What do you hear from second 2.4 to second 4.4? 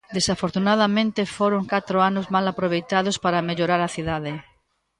aproveitados para mellorar a cidade.